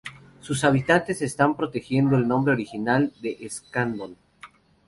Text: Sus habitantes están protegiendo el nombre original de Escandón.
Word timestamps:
Sus 0.39 0.63
habitantes 0.63 1.21
están 1.21 1.55
protegiendo 1.55 2.15
el 2.17 2.27
nombre 2.27 2.51
original 2.53 3.13
de 3.21 3.37
Escandón. 3.41 4.17